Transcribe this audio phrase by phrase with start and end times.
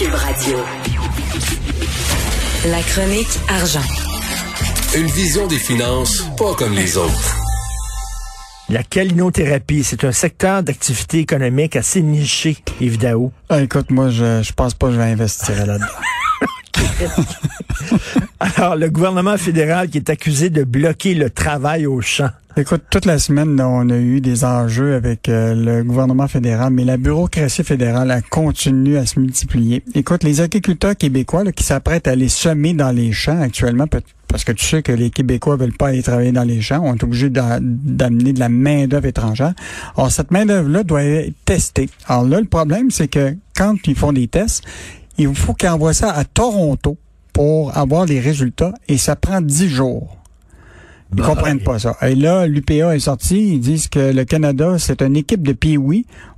[0.00, 0.56] Cube Radio.
[2.70, 3.82] La chronique argent.
[4.96, 7.36] Une vision des finances pas comme les autres.
[8.70, 13.30] La calinothérapie, c'est un secteur d'activité économique assez niché, évidemment.
[13.50, 15.86] Ah, écoute, moi, je, je pense pas que je vais investir là-dedans.
[18.40, 22.30] Alors, le gouvernement fédéral qui est accusé de bloquer le travail au champ.
[22.56, 26.84] Écoute, toute la semaine, on a eu des enjeux avec euh, le gouvernement fédéral, mais
[26.84, 29.84] la bureaucratie fédérale a continué à se multiplier.
[29.94, 33.84] Écoute, les agriculteurs québécois là, qui s'apprêtent à aller semer dans les champs actuellement,
[34.26, 36.94] parce que tu sais que les Québécois veulent pas aller travailler dans les champs, on
[36.94, 39.52] est obligé d'amener de la main-d'œuvre étrangère.
[39.98, 41.90] Alors, cette main-d'œuvre-là doit être testée.
[42.06, 44.64] Alors là, le problème, c'est que quand ils font des tests,
[45.18, 46.96] il faut qu'ils envoient ça à Toronto
[47.40, 50.14] pour avoir les résultats et ça prend dix jours.
[51.10, 51.96] Ils bah, comprennent pas ça.
[52.02, 55.78] Et là, l'UPA est sorti, ils disent que le Canada, c'est une équipe de pee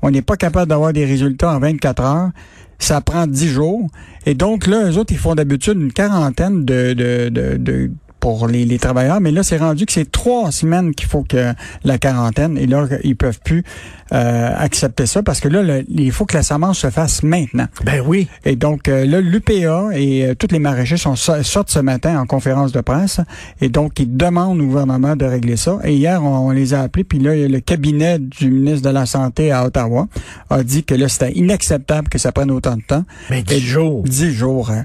[0.00, 2.30] On n'est pas capable d'avoir des résultats en 24 heures.
[2.78, 3.88] Ça prend 10 jours.
[4.26, 7.90] Et donc là, eux autres, ils font d'habitude une quarantaine de, de, de, de
[8.22, 11.52] pour les, les, travailleurs, mais là, c'est rendu que c'est trois semaines qu'il faut que
[11.82, 13.64] la quarantaine, et là, ils peuvent plus
[14.12, 17.66] euh, accepter ça parce que là, il faut que la semence se fasse maintenant.
[17.84, 18.28] Ben oui.
[18.44, 22.24] Et donc, euh, là, l'UPA et euh, toutes les maraîchers sont sortent ce matin en
[22.24, 23.20] conférence de presse,
[23.60, 25.80] et donc, ils demandent au gouvernement de régler ça.
[25.82, 29.50] Et hier, on, les a appelés, puis là, le cabinet du ministre de la Santé
[29.50, 30.06] à Ottawa
[30.48, 33.04] a dit que là, c'était inacceptable que ça prenne autant de temps.
[33.30, 34.04] Mais dix jours.
[34.04, 34.84] Dix jours, hein.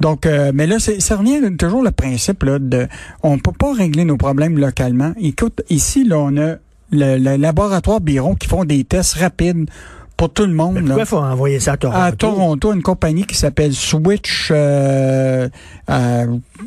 [0.00, 2.86] Donc, euh, mais là, ça revient toujours le principe là, de,
[3.22, 5.12] on peut pas régler nos problèmes localement.
[5.20, 6.56] Écoute, ici, là, on a
[6.92, 9.68] le, laboratoire Biron qui font des tests rapides
[10.16, 10.80] pour tout le monde.
[10.80, 12.00] Pourquoi il faut envoyer ça à Toronto?
[12.00, 15.48] À Toronto, une compagnie qui s'appelle Switch, euh,
[15.90, 16.26] euh,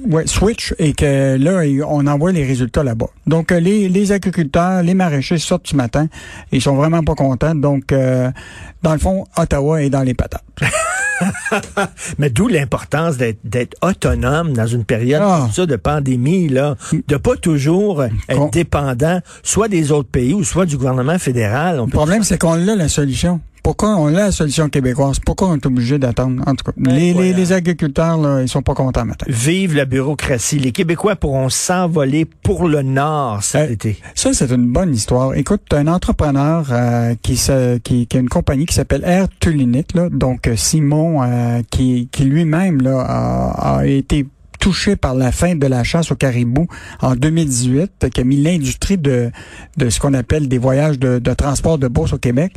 [0.09, 3.09] ouais, Switch, et que là, on envoie les résultats là-bas.
[3.27, 6.07] Donc, les, les agriculteurs, les maraîchers sortent ce matin.
[6.51, 7.55] Ils sont vraiment pas contents.
[7.55, 10.43] Donc, dans le fond, Ottawa est dans les patates.
[12.17, 15.39] Mais d'où l'importance d'être autonome dans une période ah.
[15.41, 16.75] comme ça de pandémie, là,
[17.07, 21.77] de pas toujours être dépendant soit des autres pays ou soit du gouvernement fédéral.
[21.77, 23.41] le problème, c'est qu'on a la solution.
[23.63, 25.19] Pourquoi on a la solution québécoise?
[25.19, 26.43] Pourquoi on est obligé d'attendre?
[26.47, 29.27] En tout cas, ben, les, les, agriculteurs, là, ils sont pas contents maintenant.
[29.29, 30.57] Vive la bureaucratie.
[30.57, 33.99] Les Québécois pourront s'envoler pour le Nord cet euh, été.
[34.15, 35.35] Ça, c'est une bonne histoire.
[35.35, 37.39] Écoute, un entrepreneur euh, qui,
[37.83, 41.21] qui, qui, a une compagnie qui s'appelle Air Tulinite, là, donc euh, Simon,
[41.69, 44.25] qui, qui lui-même là, a, a été
[44.61, 46.67] touché par la fin de la chasse au caribou
[47.01, 49.31] en 2018, qui a mis l'industrie de,
[49.75, 52.53] de ce qu'on appelle des voyages de, de, transport de bourse au Québec.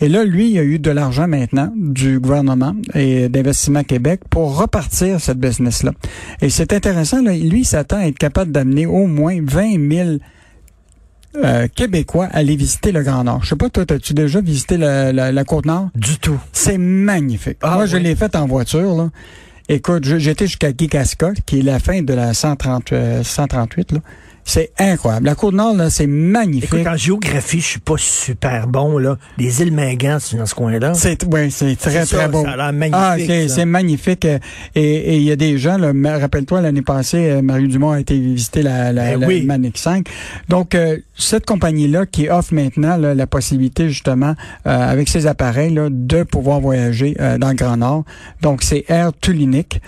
[0.00, 4.56] Et là, lui, il a eu de l'argent maintenant du gouvernement et d'Investissement Québec pour
[4.56, 5.90] repartir cette business-là.
[6.40, 10.08] Et c'est intéressant, là, lui, il s'attend à être capable d'amener au moins 20 000
[11.36, 13.40] euh, Québécois à aller visiter le Grand Nord.
[13.42, 15.88] Je sais pas, toi, as-tu déjà visité la, la, Côte-Nord?
[15.96, 16.38] Du tout.
[16.52, 17.58] C'est magnifique.
[17.62, 19.10] Ah Moi, je l'ai fait en voiture, là.
[19.70, 22.92] Écoute, j'étais jusqu'à Kikaska, qui est la fin de la 130,
[23.22, 24.00] 138, euh, là.
[24.48, 25.26] C'est incroyable.
[25.26, 26.72] La Côte-Nord, là, c'est magnifique.
[26.72, 29.18] Écoute, en géographie, je suis pas super bon, là.
[29.36, 30.94] Les îles Mingan, c'est dans ce coin-là.
[30.94, 32.44] C'est, ouais, c'est très, très beau.
[32.44, 33.30] Ça a l'air magnifique.
[33.30, 34.26] Ah, c'est magnifique.
[34.74, 38.18] Et il y a des gens, là, rappelle-toi, l'année passée, euh, Marie Dumont a été
[38.18, 40.08] visiter la, la, ben Manic 5.
[40.48, 44.34] Donc, euh, cette compagnie-là qui offre maintenant la possibilité, justement,
[44.66, 48.04] euh, avec ses appareils, là, de pouvoir voyager dans le Grand Nord.
[48.40, 49.12] Donc, c'est Air
[49.62, 49.80] Tulinic.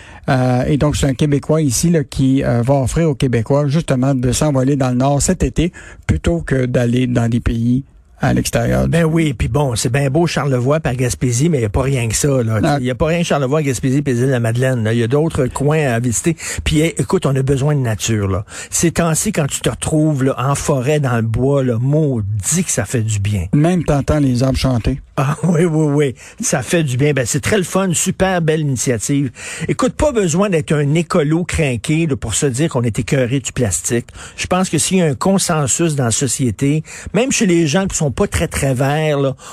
[0.69, 4.77] et donc, c'est un Québécois ici, qui va offrir aux Québécois, justement, de s'en aller
[4.77, 5.73] dans le nord cet été
[6.07, 7.85] plutôt que d'aller dans des pays
[8.21, 8.89] à l'extérieur.
[8.89, 11.83] Ben oui, puis bon, c'est bien beau Charlevoix par Gaspésie, mais il n'y a pas
[11.83, 12.29] rien que ça.
[12.43, 14.89] Il n'y a pas rien Charlevoix, Gaspésie, puis la Madeleine.
[14.93, 16.37] Il y a d'autres coins à visiter.
[16.65, 18.29] Puis écoute, on a besoin de nature.
[18.29, 18.45] Là.
[18.69, 22.71] Ces temps-ci, quand tu te retrouves là, en forêt, dans le bois, là, maudit que
[22.71, 23.47] ça fait du bien.
[23.55, 25.01] Même t'entends les arbres chanter.
[25.17, 26.15] Ah oui, oui, oui.
[26.41, 27.13] Ça fait du bien.
[27.13, 29.31] Ben, c'est très le fun, super belle initiative.
[29.69, 34.07] Écoute, pas besoin d'être un écolo craqué pour se dire qu'on est écœuré du plastique.
[34.37, 36.83] Je pense que s'il y a un consensus dans la société,
[37.15, 38.75] même chez les gens qui sont pas très, très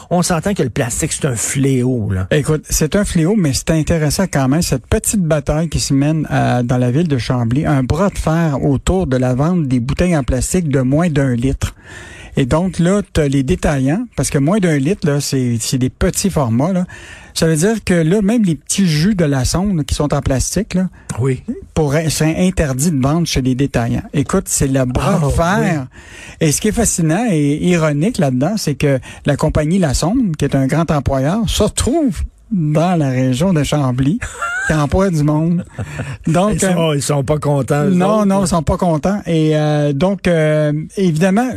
[0.09, 2.11] on s'entend que le plastique, c'est un fléau.
[2.31, 6.27] Écoute, c'est un fléau, mais c'est intéressant quand même, cette petite bataille qui se mène
[6.31, 9.79] euh, dans la ville de Chambly, un bras de fer autour de la vente des
[9.79, 11.73] bouteilles en plastique de moins d'un litre.
[12.37, 15.89] Et donc là, tu as les détaillants, parce que moins d'un litre, là, c'est des
[15.89, 16.71] petits formats.
[16.71, 16.85] Là.
[17.33, 20.21] Ça veut dire que là, même les petits jus de la sonde qui sont en
[20.21, 20.87] plastique, là,
[21.19, 21.43] oui.
[22.09, 24.03] c'est interdit de vendre chez les détaillants.
[24.13, 25.87] Écoute, c'est le bras de ah, fer.
[26.39, 30.45] Et ce qui est fascinant et ironique là-dedans, c'est que la compagnie La Sonde, qui
[30.45, 32.21] est un grand employeur, se retrouve
[32.51, 34.19] dans la région de Chambly
[34.67, 35.63] qui emploie du monde.
[36.27, 37.85] Donc ils sont, euh, sont pas contents.
[37.85, 39.21] Non, non, ils sont pas contents.
[39.25, 40.29] Et euh, donc
[40.97, 41.49] évidemment,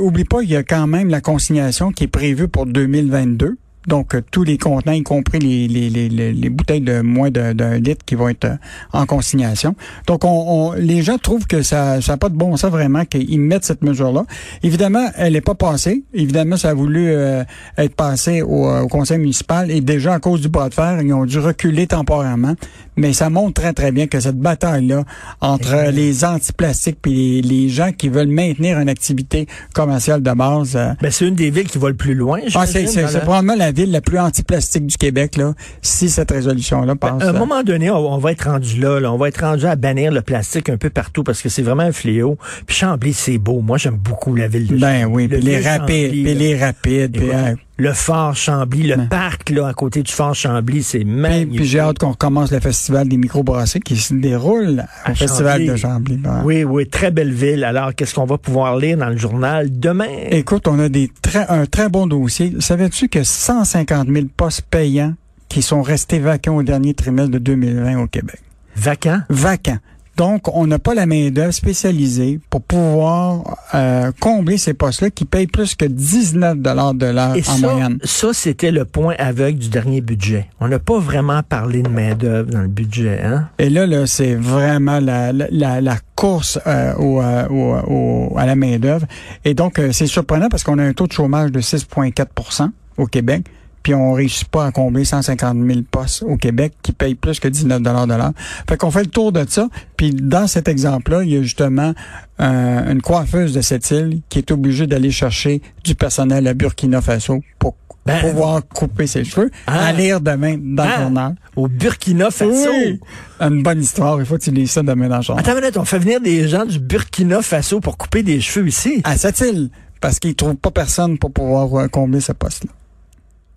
[0.00, 3.56] oublie pas, il y a quand même la consignation qui est prévue pour 2022.
[3.86, 7.78] Donc, euh, tous les contenants, y compris les, les, les, les bouteilles de moins d'un
[7.78, 8.56] litre qui vont être euh,
[8.92, 9.74] en consignation.
[10.06, 13.64] Donc, on, les gens trouvent que ça n'a pas de bon sens vraiment qu'ils mettent
[13.64, 14.24] cette mesure-là.
[14.62, 16.04] Évidemment, elle n'est pas passée.
[16.12, 17.42] Évidemment, ça a voulu euh,
[17.78, 21.12] être passé au, au, conseil municipal et déjà, à cause du bras de fer, ils
[21.14, 22.54] ont dû reculer temporairement.
[23.00, 25.04] Mais ça montre très, très bien que cette bataille-là
[25.40, 30.78] entre les antiplastiques et les, les, gens qui veulent maintenir une activité commerciale de base...
[31.00, 33.90] ben, c'est une des villes qui va le plus loin, ah, c'est probablement la ville
[33.90, 37.18] la plus anti-plastique du Québec, là, si cette résolution-là passe.
[37.18, 39.76] Ben, à un moment donné, on, va être rendu là, On va être rendu à
[39.76, 42.36] bannir le plastique un peu partout parce que c'est vraiment un fléau.
[42.66, 43.60] Puis Chambly, c'est beau.
[43.60, 47.30] Moi, j'aime beaucoup la ville de Ben oui, puis les rapides, puis les rapides, puis
[47.80, 51.56] le Fort Chambly, le parc là à côté du Fort Chambly, c'est magnifique.
[51.56, 55.76] Puis, j'ai hâte qu'on recommence le festival des microbrassés qui se déroule au festival de
[55.76, 56.20] Chambly.
[56.44, 57.64] Oui, oui, très belle ville.
[57.64, 60.08] Alors, qu'est-ce qu'on va pouvoir lire dans le journal demain?
[60.30, 62.54] Écoute, on a des très un très bon dossier.
[62.58, 65.14] Savais-tu que 150 000 postes payants
[65.48, 68.40] qui sont restés vacants au dernier trimestre de 2020 au Québec?
[68.76, 69.22] Vacants?
[69.30, 69.78] Vacants.
[70.20, 75.46] Donc, on n'a pas la main-d'œuvre spécialisée pour pouvoir euh, combler ces postes-là qui payent
[75.46, 77.98] plus que 19 dollars de l'heure en moyenne.
[78.04, 80.50] Ça, c'était le point aveugle du dernier budget.
[80.60, 83.18] On n'a pas vraiment parlé de main-d'œuvre dans le budget.
[83.24, 83.48] Hein?
[83.58, 88.56] Et là, là c'est vraiment la, la, la, course euh, euh, au, au, à la
[88.56, 89.06] main-d'œuvre.
[89.46, 92.68] Et donc, c'est surprenant parce qu'on a un taux de chômage de 6,4%
[92.98, 93.46] au Québec
[93.82, 97.48] puis on réussit pas à combler 150 000 postes au Québec qui payent plus que
[97.48, 98.32] 19 dollars de l'heure.
[98.68, 99.68] Fait qu'on fait le tour de ça.
[99.96, 101.94] Puis dans cet exemple-là, il y a justement
[102.40, 107.00] euh, une coiffeuse de cette île qui est obligée d'aller chercher du personnel à Burkina
[107.00, 107.74] Faso pour
[108.06, 109.92] ben, pouvoir couper ses cheveux, à ah.
[109.92, 111.00] lire demain dans le ah.
[111.00, 111.34] journal.
[111.54, 112.70] Au Burkina Faso?
[112.70, 113.00] Oui.
[113.40, 114.18] Une bonne histoire.
[114.18, 115.44] Il faut que tu lises ça demain dans le journal.
[115.44, 118.68] Attends une minute, on fait venir des gens du Burkina Faso pour couper des cheveux
[118.68, 119.00] ici.
[119.04, 119.70] À cette île.
[120.00, 122.72] Parce qu'ils trouvent pas personne pour pouvoir euh, combler ce poste-là.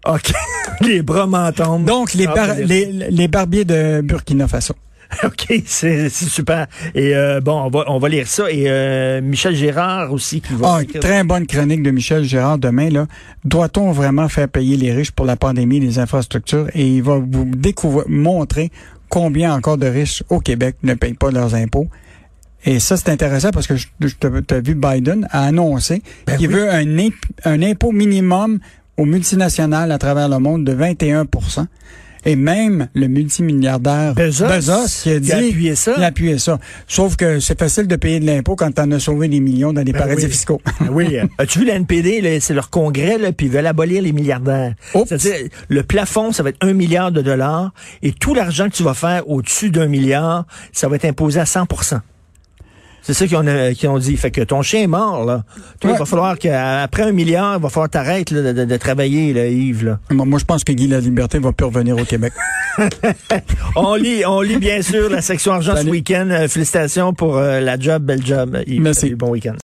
[0.06, 0.32] OK.
[0.82, 4.76] les bras m'en Donc, les, ah, les, les, barbiers de Burkina Faso.
[5.24, 6.68] OK, c'est super.
[6.96, 8.52] Et euh, bon, on va, on va lire ça.
[8.52, 10.80] Et euh, Michel Gérard aussi qui va...
[10.80, 12.90] Ah, très bonne chronique de Michel Gérard demain.
[12.90, 13.06] là.
[13.46, 16.68] Doit-on vraiment faire payer les riches pour la pandémie des infrastructures?
[16.74, 18.72] Et il va vous découvrir, montrer
[19.10, 21.88] combien encore de riches au Québec ne payent pas leurs impôts.
[22.66, 26.72] Et ça, c'est intéressant parce que tu as vu Biden a annoncé ben qu'il veut
[26.72, 26.86] un,
[27.44, 28.60] un impôt minimum
[28.98, 31.26] aux multinationales à travers le monde de 21
[32.26, 35.94] et même le multimilliardaire Bezos, qui a dit il a appuyé ça.
[35.98, 36.60] Il a appuyé ça.
[36.88, 39.84] Sauf que c'est facile de payer de l'impôt quand t'en as sauvé des millions dans
[39.84, 40.62] des ben paradis fiscaux.
[40.80, 41.18] Ben oui.
[41.38, 44.74] As-tu vu la NPD, c'est leur congrès, là, puis ils veulent abolir les milliardaires.
[44.94, 48.84] C'est-à-dire, le plafond, ça va être un milliard de dollars, et tout l'argent que tu
[48.84, 51.68] vas faire au-dessus d'un milliard, ça va être imposé à 100
[53.04, 54.16] c'est ça qu'ils ont, euh, ont, dit.
[54.16, 55.44] Fait que ton chien est mort, là.
[55.84, 59.86] Il va falloir qu'après un milliard, il va falloir t'arrêter de, de, travailler, là, Yves.
[59.86, 60.00] Là.
[60.10, 62.32] Moi, je pense que Guy La Liberté va plus revenir au Québec.
[63.76, 66.30] on lit, on lit bien sûr la section argent ce week-end.
[66.32, 68.58] Euh, félicitations pour euh, la job, belle job.
[68.66, 68.82] Yves.
[68.82, 69.16] Merci.
[69.16, 69.56] Bon week-end.